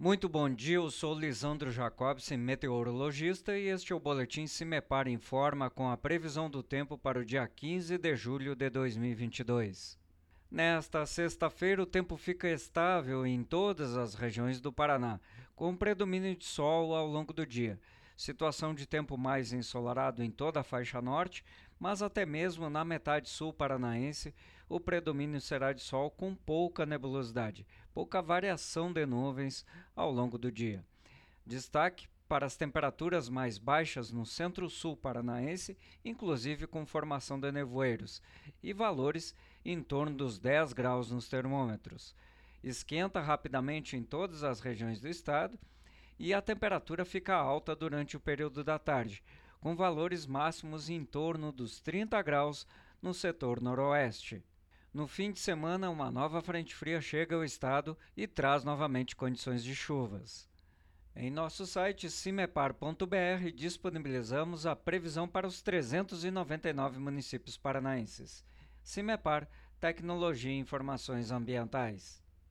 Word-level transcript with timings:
Muito 0.00 0.28
bom 0.28 0.48
dia, 0.48 0.76
eu 0.76 0.88
sou 0.92 1.12
Lisandro 1.12 1.72
Jacobsen, 1.72 2.38
meteorologista, 2.38 3.58
e 3.58 3.66
este 3.66 3.92
é 3.92 3.96
o 3.96 3.98
Boletim 3.98 4.46
Cimepar 4.46 5.08
Informa 5.08 5.68
com 5.68 5.90
a 5.90 5.96
previsão 5.96 6.48
do 6.48 6.62
tempo 6.62 6.96
para 6.96 7.18
o 7.18 7.24
dia 7.24 7.44
15 7.48 7.98
de 7.98 8.14
julho 8.14 8.54
de 8.54 8.70
2022. 8.70 9.98
Nesta 10.48 11.04
sexta-feira, 11.04 11.82
o 11.82 11.86
tempo 11.86 12.16
fica 12.16 12.48
estável 12.48 13.26
em 13.26 13.42
todas 13.42 13.96
as 13.96 14.14
regiões 14.14 14.60
do 14.60 14.72
Paraná, 14.72 15.18
com 15.56 15.74
predomínio 15.74 16.36
de 16.36 16.44
sol 16.44 16.94
ao 16.94 17.08
longo 17.08 17.32
do 17.32 17.44
dia. 17.44 17.76
Situação 18.18 18.74
de 18.74 18.84
tempo 18.84 19.16
mais 19.16 19.52
ensolarado 19.52 20.24
em 20.24 20.30
toda 20.32 20.58
a 20.58 20.64
faixa 20.64 21.00
norte, 21.00 21.44
mas 21.78 22.02
até 22.02 22.26
mesmo 22.26 22.68
na 22.68 22.84
metade 22.84 23.28
sul 23.28 23.52
paranaense, 23.52 24.34
o 24.68 24.80
predomínio 24.80 25.40
será 25.40 25.72
de 25.72 25.80
sol 25.80 26.10
com 26.10 26.34
pouca 26.34 26.84
nebulosidade, 26.84 27.64
pouca 27.94 28.20
variação 28.20 28.92
de 28.92 29.06
nuvens 29.06 29.64
ao 29.94 30.10
longo 30.10 30.36
do 30.36 30.50
dia. 30.50 30.84
Destaque 31.46 32.08
para 32.28 32.44
as 32.44 32.56
temperaturas 32.56 33.28
mais 33.28 33.56
baixas 33.56 34.10
no 34.10 34.26
centro-sul 34.26 34.96
paranaense, 34.96 35.78
inclusive 36.04 36.66
com 36.66 36.84
formação 36.84 37.38
de 37.38 37.52
nevoeiros, 37.52 38.20
e 38.60 38.72
valores 38.72 39.32
em 39.64 39.80
torno 39.80 40.16
dos 40.16 40.40
10 40.40 40.72
graus 40.72 41.12
nos 41.12 41.28
termômetros. 41.28 42.16
Esquenta 42.64 43.20
rapidamente 43.20 43.96
em 43.96 44.02
todas 44.02 44.42
as 44.42 44.58
regiões 44.58 45.00
do 45.00 45.06
estado 45.06 45.56
e 46.18 46.34
a 46.34 46.42
temperatura 46.42 47.04
fica 47.04 47.34
alta 47.34 47.74
durante 47.76 48.16
o 48.16 48.20
período 48.20 48.64
da 48.64 48.78
tarde, 48.78 49.22
com 49.60 49.76
valores 49.76 50.26
máximos 50.26 50.88
em 50.88 51.04
torno 51.04 51.52
dos 51.52 51.80
30 51.80 52.20
graus 52.22 52.66
no 53.00 53.14
setor 53.14 53.60
noroeste. 53.60 54.42
No 54.92 55.06
fim 55.06 55.30
de 55.30 55.38
semana, 55.38 55.90
uma 55.90 56.10
nova 56.10 56.40
frente 56.40 56.74
fria 56.74 57.00
chega 57.00 57.36
ao 57.36 57.44
estado 57.44 57.96
e 58.16 58.26
traz 58.26 58.64
novamente 58.64 59.14
condições 59.14 59.62
de 59.62 59.74
chuvas. 59.74 60.48
Em 61.14 61.30
nosso 61.30 61.66
site 61.66 62.08
cimepar.br 62.08 63.50
disponibilizamos 63.54 64.66
a 64.66 64.76
previsão 64.76 65.28
para 65.28 65.46
os 65.46 65.60
399 65.60 66.98
municípios 66.98 67.56
paranaenses. 67.56 68.44
Cimepar 68.82 69.48
Tecnologia 69.80 70.52
e 70.52 70.58
Informações 70.58 71.30
Ambientais. 71.30 72.22